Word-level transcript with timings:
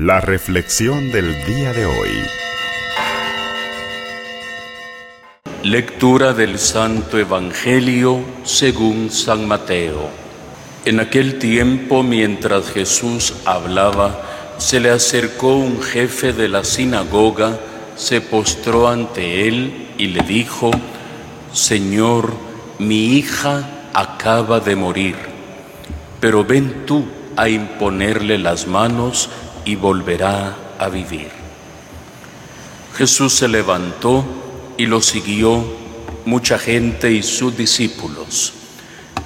La 0.00 0.20
reflexión 0.20 1.10
del 1.10 1.44
día 1.44 1.72
de 1.72 1.84
hoy. 1.84 2.10
Lectura 5.64 6.34
del 6.34 6.60
Santo 6.60 7.18
Evangelio 7.18 8.20
según 8.44 9.10
San 9.10 9.48
Mateo. 9.48 10.08
En 10.84 11.00
aquel 11.00 11.40
tiempo, 11.40 12.04
mientras 12.04 12.70
Jesús 12.70 13.34
hablaba, 13.44 14.22
se 14.58 14.78
le 14.78 14.90
acercó 14.90 15.56
un 15.56 15.82
jefe 15.82 16.32
de 16.32 16.46
la 16.46 16.62
sinagoga, 16.62 17.58
se 17.96 18.20
postró 18.20 18.86
ante 18.86 19.48
él 19.48 19.88
y 19.98 20.06
le 20.06 20.20
dijo, 20.22 20.70
Señor, 21.52 22.34
mi 22.78 23.16
hija 23.16 23.88
acaba 23.92 24.60
de 24.60 24.76
morir, 24.76 25.16
pero 26.20 26.44
ven 26.44 26.86
tú 26.86 27.04
a 27.34 27.48
imponerle 27.48 28.38
las 28.38 28.68
manos 28.68 29.28
y 29.68 29.76
volverá 29.76 30.56
a 30.78 30.88
vivir. 30.88 31.28
Jesús 32.96 33.34
se 33.34 33.48
levantó 33.48 34.24
y 34.78 34.86
lo 34.86 35.02
siguió 35.02 35.62
mucha 36.24 36.58
gente 36.58 37.12
y 37.12 37.22
sus 37.22 37.54
discípulos. 37.54 38.54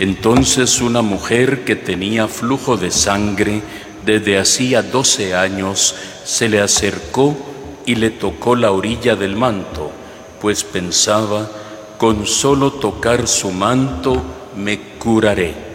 Entonces 0.01 0.81
una 0.81 1.01
mujer 1.01 1.65
que 1.65 1.77
tenía 1.77 2.27
flujo 2.27 2.77
de 2.77 2.91
sangre 2.91 3.63
desde 4.05 4.37
hacía 4.37 4.83
doce 4.83 5.37
años 5.37 5.95
se 6.25 6.49
le 6.49 6.61
acercó 6.61 7.37
y 7.87 7.95
le 7.95 8.11
tocó 8.11 8.57
la 8.57 8.73
orilla 8.73 9.15
del 9.15 9.37
manto, 9.37 9.93
pues 10.41 10.65
pensaba, 10.65 11.49
con 11.99 12.27
solo 12.27 12.73
tocar 12.73 13.29
su 13.29 13.53
manto 13.53 14.21
me 14.57 14.81
curaré. 14.99 15.72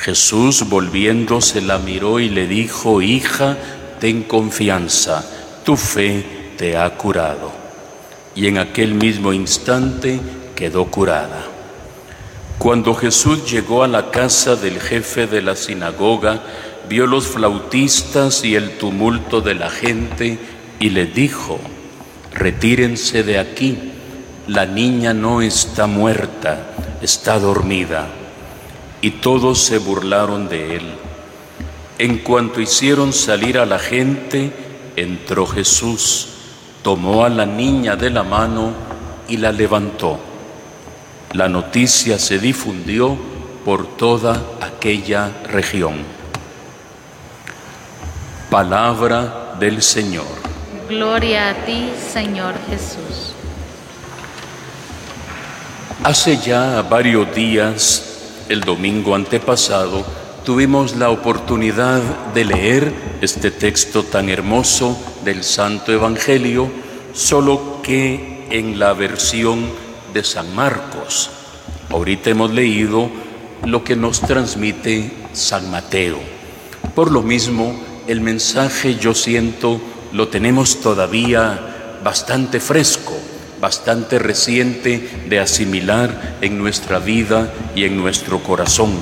Jesús 0.00 0.68
volviéndose 0.68 1.60
la 1.60 1.78
miró 1.78 2.20
y 2.20 2.28
le 2.30 2.46
dijo, 2.46 3.02
hija, 3.02 3.56
ten 4.00 4.22
confianza, 4.22 5.24
tu 5.64 5.76
fe 5.76 6.24
te 6.56 6.76
ha 6.76 6.96
curado. 6.96 7.52
Y 8.34 8.46
en 8.46 8.58
aquel 8.58 8.94
mismo 8.94 9.32
instante 9.32 10.20
quedó 10.56 10.86
curada. 10.86 11.44
Cuando 12.58 12.94
Jesús 12.94 13.50
llegó 13.50 13.82
a 13.82 13.88
la 13.88 14.10
casa 14.10 14.56
del 14.56 14.80
jefe 14.80 15.26
de 15.26 15.42
la 15.42 15.56
sinagoga, 15.56 16.42
vio 16.88 17.06
los 17.06 17.26
flautistas 17.26 18.44
y 18.44 18.54
el 18.54 18.78
tumulto 18.78 19.40
de 19.40 19.54
la 19.54 19.70
gente 19.70 20.38
y 20.78 20.90
le 20.90 21.06
dijo, 21.06 21.60
retírense 22.32 23.22
de 23.22 23.38
aquí, 23.38 23.78
la 24.46 24.66
niña 24.66 25.12
no 25.12 25.42
está 25.42 25.86
muerta 25.86 26.70
está 27.00 27.38
dormida. 27.38 28.08
Y 29.02 29.10
todos 29.12 29.58
se 29.60 29.78
burlaron 29.78 30.48
de 30.48 30.76
él. 30.76 30.82
En 31.98 32.18
cuanto 32.18 32.60
hicieron 32.60 33.12
salir 33.12 33.58
a 33.58 33.66
la 33.66 33.78
gente, 33.78 34.52
entró 34.96 35.46
Jesús, 35.46 36.28
tomó 36.82 37.24
a 37.24 37.28
la 37.28 37.46
niña 37.46 37.96
de 37.96 38.10
la 38.10 38.22
mano 38.22 38.72
y 39.28 39.36
la 39.36 39.52
levantó. 39.52 40.18
La 41.32 41.48
noticia 41.48 42.18
se 42.18 42.38
difundió 42.38 43.16
por 43.64 43.86
toda 43.96 44.42
aquella 44.60 45.30
región. 45.44 45.98
Palabra 48.50 49.54
del 49.60 49.82
Señor. 49.82 50.26
Gloria 50.88 51.50
a 51.50 51.54
ti, 51.64 51.92
Señor 52.12 52.54
Jesús. 52.68 53.34
Hace 56.02 56.38
ya 56.38 56.82
varios 56.82 57.32
días, 57.34 58.09
el 58.50 58.62
domingo 58.62 59.14
antepasado, 59.14 60.04
tuvimos 60.44 60.96
la 60.96 61.10
oportunidad 61.10 62.02
de 62.34 62.44
leer 62.44 62.92
este 63.20 63.52
texto 63.52 64.02
tan 64.02 64.28
hermoso 64.28 64.98
del 65.24 65.44
Santo 65.44 65.92
Evangelio, 65.92 66.68
solo 67.12 67.80
que 67.80 68.48
en 68.50 68.80
la 68.80 68.92
versión 68.92 69.70
de 70.12 70.24
San 70.24 70.52
Marcos. 70.52 71.30
Ahorita 71.90 72.30
hemos 72.30 72.50
leído 72.50 73.08
lo 73.64 73.84
que 73.84 73.94
nos 73.94 74.20
transmite 74.20 75.12
San 75.32 75.70
Mateo. 75.70 76.18
Por 76.96 77.12
lo 77.12 77.22
mismo, 77.22 77.80
el 78.08 78.20
mensaje 78.20 78.96
yo 78.96 79.14
siento 79.14 79.80
lo 80.12 80.26
tenemos 80.26 80.80
todavía 80.80 82.00
bastante 82.02 82.58
fresco 82.58 83.14
bastante 83.60 84.18
reciente 84.18 85.08
de 85.28 85.38
asimilar 85.38 86.36
en 86.40 86.58
nuestra 86.58 86.98
vida 86.98 87.52
y 87.74 87.84
en 87.84 87.96
nuestro 87.96 88.42
corazón. 88.42 88.92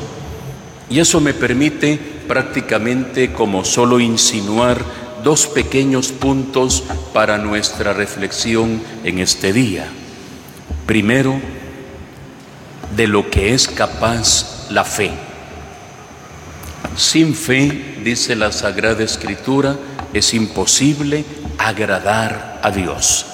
Y 0.90 1.00
eso 1.00 1.20
me 1.20 1.34
permite 1.34 1.98
prácticamente 2.26 3.32
como 3.32 3.64
solo 3.64 4.00
insinuar 4.00 4.82
dos 5.22 5.46
pequeños 5.46 6.08
puntos 6.12 6.84
para 7.12 7.38
nuestra 7.38 7.92
reflexión 7.92 8.80
en 9.04 9.18
este 9.18 9.52
día. 9.52 9.86
Primero, 10.86 11.40
de 12.96 13.06
lo 13.06 13.30
que 13.30 13.54
es 13.54 13.68
capaz 13.68 14.68
la 14.70 14.84
fe. 14.84 15.10
Sin 16.96 17.34
fe, 17.34 17.96
dice 18.02 18.34
la 18.34 18.50
Sagrada 18.50 19.04
Escritura, 19.04 19.76
es 20.12 20.34
imposible 20.34 21.24
agradar 21.58 22.60
a 22.62 22.70
Dios. 22.70 23.26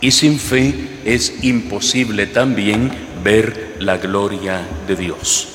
Y 0.00 0.10
sin 0.10 0.38
fe 0.38 0.74
es 1.04 1.42
imposible 1.42 2.26
también 2.26 2.90
ver 3.24 3.76
la 3.78 3.96
gloria 3.96 4.60
de 4.86 4.96
Dios. 4.96 5.48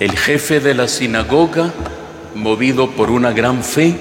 El 0.00 0.16
jefe 0.16 0.60
de 0.60 0.74
la 0.74 0.88
sinagoga, 0.88 1.72
movido 2.34 2.90
por 2.90 3.10
una 3.10 3.32
gran 3.32 3.62
fe, 3.62 3.96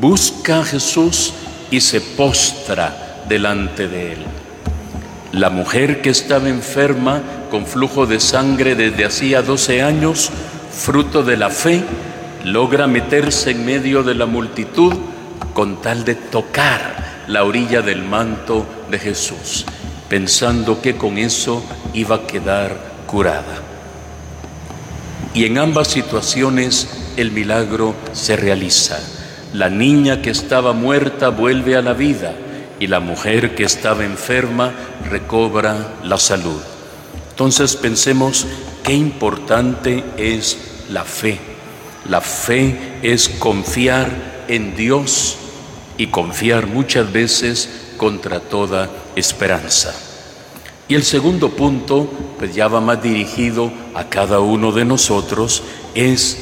busca 0.00 0.60
a 0.60 0.64
Jesús 0.64 1.32
y 1.70 1.80
se 1.80 2.00
postra 2.00 3.24
delante 3.28 3.88
de 3.88 4.12
él. 4.12 4.24
La 5.32 5.50
mujer 5.50 6.02
que 6.02 6.10
estaba 6.10 6.48
enferma 6.48 7.22
con 7.50 7.66
flujo 7.66 8.06
de 8.06 8.18
sangre 8.18 8.74
desde 8.74 9.04
hacía 9.04 9.42
12 9.42 9.82
años, 9.82 10.30
fruto 10.72 11.22
de 11.22 11.36
la 11.36 11.50
fe, 11.50 11.84
logra 12.44 12.88
meterse 12.88 13.52
en 13.52 13.64
medio 13.64 14.02
de 14.02 14.14
la 14.14 14.26
multitud 14.26 14.94
con 15.54 15.80
tal 15.80 16.04
de 16.04 16.16
tocar 16.16 16.99
la 17.30 17.44
orilla 17.44 17.80
del 17.80 18.02
manto 18.02 18.66
de 18.90 18.98
Jesús, 18.98 19.64
pensando 20.08 20.82
que 20.82 20.96
con 20.96 21.16
eso 21.16 21.62
iba 21.94 22.16
a 22.16 22.26
quedar 22.26 22.76
curada. 23.06 23.62
Y 25.32 25.44
en 25.44 25.58
ambas 25.58 25.86
situaciones 25.86 26.88
el 27.16 27.30
milagro 27.30 27.94
se 28.12 28.34
realiza. 28.34 28.98
La 29.52 29.70
niña 29.70 30.22
que 30.22 30.30
estaba 30.30 30.72
muerta 30.72 31.28
vuelve 31.28 31.76
a 31.76 31.82
la 31.82 31.92
vida 31.92 32.34
y 32.80 32.88
la 32.88 32.98
mujer 32.98 33.54
que 33.54 33.62
estaba 33.62 34.04
enferma 34.04 34.72
recobra 35.08 35.98
la 36.02 36.18
salud. 36.18 36.60
Entonces 37.30 37.76
pensemos 37.76 38.44
qué 38.82 38.94
importante 38.94 40.02
es 40.16 40.58
la 40.90 41.04
fe. 41.04 41.38
La 42.08 42.20
fe 42.20 42.98
es 43.02 43.28
confiar 43.28 44.10
en 44.48 44.74
Dios 44.74 45.36
y 46.00 46.06
confiar 46.06 46.66
muchas 46.66 47.12
veces 47.12 47.68
contra 47.98 48.40
toda 48.40 48.88
esperanza. 49.16 49.94
Y 50.88 50.94
el 50.94 51.02
segundo 51.02 51.50
punto, 51.50 52.10
pues 52.38 52.54
ya 52.54 52.68
va 52.68 52.80
más 52.80 53.02
dirigido 53.02 53.70
a 53.94 54.04
cada 54.04 54.40
uno 54.40 54.72
de 54.72 54.86
nosotros, 54.86 55.62
es, 55.94 56.38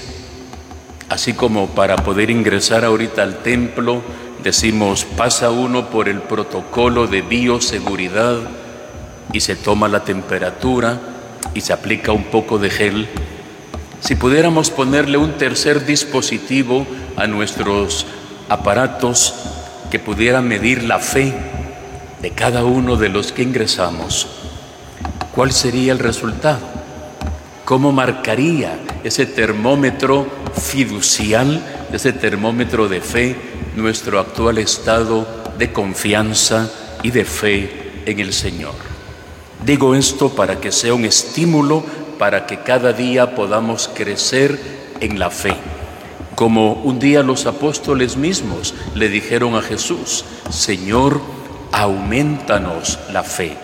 así 1.08 1.32
como 1.32 1.70
para 1.70 1.96
poder 1.96 2.30
ingresar 2.30 2.84
ahorita 2.84 3.24
al 3.24 3.42
templo, 3.42 4.00
decimos, 4.44 5.04
pasa 5.04 5.50
uno 5.50 5.90
por 5.90 6.08
el 6.08 6.20
protocolo 6.20 7.08
de 7.08 7.22
bioseguridad 7.22 8.36
y 9.32 9.40
se 9.40 9.56
toma 9.56 9.88
la 9.88 10.04
temperatura 10.04 11.00
y 11.52 11.62
se 11.62 11.72
aplica 11.72 12.12
un 12.12 12.26
poco 12.26 12.58
de 12.58 12.70
gel. 12.70 13.08
Si 13.98 14.14
pudiéramos 14.14 14.70
ponerle 14.70 15.18
un 15.18 15.32
tercer 15.32 15.84
dispositivo 15.84 16.86
a 17.16 17.26
nuestros 17.26 18.06
aparatos 18.48 19.34
que 19.90 19.98
pudieran 19.98 20.46
medir 20.46 20.82
la 20.82 20.98
fe 20.98 21.32
de 22.20 22.30
cada 22.30 22.64
uno 22.64 22.96
de 22.96 23.08
los 23.08 23.32
que 23.32 23.42
ingresamos, 23.42 24.26
¿cuál 25.34 25.52
sería 25.52 25.92
el 25.92 25.98
resultado? 25.98 26.60
¿Cómo 27.64 27.92
marcaría 27.92 28.78
ese 29.04 29.26
termómetro 29.26 30.26
fiducial, 30.54 31.62
ese 31.92 32.12
termómetro 32.12 32.88
de 32.88 33.00
fe, 33.00 33.36
nuestro 33.76 34.18
actual 34.18 34.58
estado 34.58 35.26
de 35.58 35.72
confianza 35.72 36.70
y 37.02 37.10
de 37.10 37.24
fe 37.24 38.02
en 38.06 38.20
el 38.20 38.32
Señor? 38.32 38.74
Digo 39.64 39.94
esto 39.94 40.30
para 40.30 40.60
que 40.60 40.72
sea 40.72 40.94
un 40.94 41.04
estímulo 41.04 41.84
para 42.18 42.46
que 42.46 42.60
cada 42.60 42.92
día 42.92 43.34
podamos 43.34 43.88
crecer 43.94 44.58
en 45.00 45.18
la 45.18 45.30
fe 45.30 45.54
como 46.38 46.74
un 46.74 47.00
día 47.00 47.24
los 47.24 47.46
apóstoles 47.46 48.16
mismos 48.16 48.72
le 48.94 49.08
dijeron 49.08 49.56
a 49.56 49.60
Jesús, 49.60 50.24
Señor, 50.50 51.20
aumentanos 51.72 53.00
la 53.12 53.24
fe. 53.24 53.56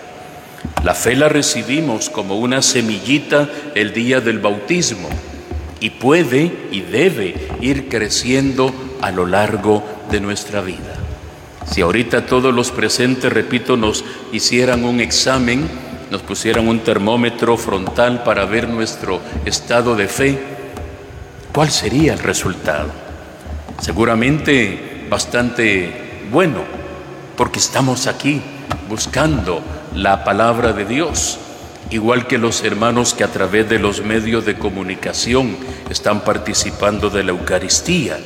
La 0.83 0.93
fe 0.93 1.15
la 1.15 1.29
recibimos 1.29 2.09
como 2.09 2.37
una 2.37 2.61
semillita 2.61 3.47
el 3.75 3.93
día 3.93 4.19
del 4.19 4.39
bautismo 4.39 5.07
y 5.79 5.91
puede 5.91 6.51
y 6.69 6.81
debe 6.81 7.47
ir 7.61 7.87
creciendo 7.87 8.73
a 8.99 9.09
lo 9.09 9.25
largo 9.25 9.81
de 10.11 10.19
nuestra 10.19 10.59
vida. 10.59 10.97
Si 11.65 11.79
ahorita 11.79 12.25
todos 12.25 12.53
los 12.53 12.71
presentes, 12.71 13.31
repito, 13.31 13.77
nos 13.77 14.03
hicieran 14.33 14.83
un 14.83 14.99
examen, 14.99 15.65
nos 16.11 16.23
pusieran 16.23 16.67
un 16.67 16.81
termómetro 16.81 17.55
frontal 17.55 18.23
para 18.23 18.43
ver 18.43 18.67
nuestro 18.67 19.21
estado 19.45 19.95
de 19.95 20.09
fe, 20.09 20.54
¿cuál 21.55 21.71
sería 21.71 22.11
el 22.11 22.19
resultado? 22.19 22.89
Seguramente 23.79 25.05
bastante 25.09 26.25
bueno, 26.29 26.59
porque 27.37 27.59
estamos 27.59 28.07
aquí 28.07 28.41
buscando 28.89 29.63
la 29.95 30.25
palabra 30.25 30.73
de 30.73 30.83
Dios, 30.83 31.39
igual 31.91 32.27
que 32.27 32.37
los 32.37 32.61
hermanos 32.65 33.13
que 33.13 33.23
a 33.23 33.31
través 33.31 33.69
de 33.69 33.79
los 33.79 34.03
medios 34.03 34.43
de 34.45 34.57
comunicación 34.57 35.55
están 35.89 36.25
participando 36.25 37.09
de 37.09 37.23
la 37.23 37.31
Eucaristía. 37.31 38.19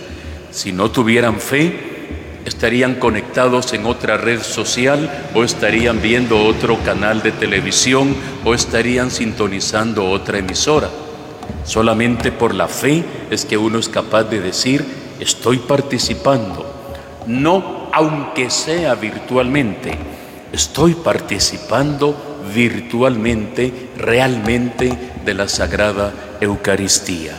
Si 0.49 0.71
no 0.71 0.89
tuvieran 0.89 1.39
fe, 1.39 2.39
estarían 2.45 2.95
conectados 2.95 3.73
en 3.73 3.85
otra 3.85 4.17
red 4.17 4.41
social 4.41 5.29
o 5.35 5.43
estarían 5.43 6.01
viendo 6.01 6.43
otro 6.43 6.79
canal 6.79 7.21
de 7.21 7.31
televisión 7.31 8.15
o 8.43 8.55
estarían 8.55 9.11
sintonizando 9.11 10.09
otra 10.09 10.39
emisora. 10.39 10.89
Solamente 11.69 12.31
por 12.31 12.55
la 12.55 12.67
fe 12.67 13.03
es 13.29 13.45
que 13.45 13.55
uno 13.55 13.77
es 13.77 13.89
capaz 13.89 14.23
de 14.23 14.41
decir, 14.41 14.83
estoy 15.19 15.59
participando, 15.59 16.65
no 17.27 17.91
aunque 17.93 18.49
sea 18.49 18.95
virtualmente, 18.95 19.91
estoy 20.51 20.95
participando 20.95 22.39
virtualmente, 22.55 23.89
realmente 23.95 24.97
de 25.23 25.33
la 25.35 25.47
Sagrada 25.47 26.11
Eucaristía. 26.41 27.37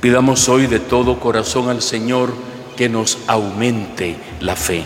Pidamos 0.00 0.48
hoy 0.48 0.66
de 0.66 0.80
todo 0.80 1.20
corazón 1.20 1.68
al 1.68 1.80
Señor, 1.80 2.34
que 2.76 2.88
nos 2.88 3.18
aumente 3.28 4.16
la 4.40 4.56
fe. 4.56 4.82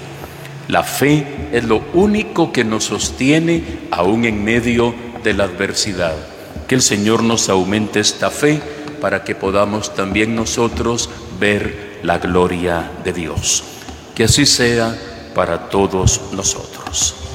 La 0.69 0.83
fe 0.83 1.49
es 1.53 1.65
lo 1.65 1.83
único 1.95 2.53
que 2.53 2.65
nos 2.65 2.85
sostiene 2.85 3.65
aún 3.91 4.27
en 4.27 4.45
medio 4.45 4.95
de 5.25 5.33
la 5.33 5.45
adversidad. 5.45 6.38
Que 6.69 6.75
el 6.75 6.83
Señor 6.83 7.23
nos 7.23 7.49
aumente 7.49 7.99
esta 7.99 8.31
fe 8.31 8.61
para 9.01 9.25
que 9.25 9.35
podamos 9.35 9.95
también 9.95 10.37
nosotros 10.37 11.09
ver 11.41 12.01
la 12.03 12.19
gloria 12.19 12.93
de 13.03 13.13
Dios. 13.13 13.65
Que 14.15 14.25
así 14.25 14.47
sea 14.47 14.97
para 15.35 15.69
todos 15.69 16.21
nosotros. 16.33 17.28